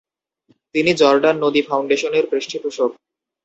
তিনি 0.75 0.91
জর্ডান 0.93 1.35
নদী 1.43 1.61
ফাউন্ডেশনের 1.61 2.25
পৃষ্ঠপোষক। 2.31 2.91